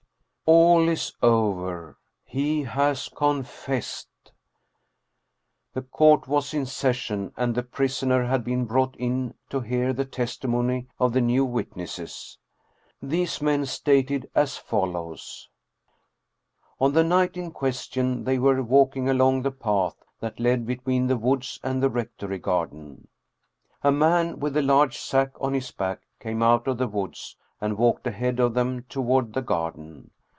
[0.53, 1.97] All is over.
[2.25, 4.09] He has confessed.
[5.71, 10.03] The court was in session and the prisoner had been brought in to hear the
[10.03, 12.37] testimony of the new witnesses.
[13.01, 15.47] These men stated as follows:
[16.81, 21.17] On the night in question they were walking along the path that led between the
[21.17, 23.07] woods and the rectory garden.
[23.85, 27.77] A man with a large sack on his back came out of the woods and
[27.77, 30.11] walked ahead of them toward the garden.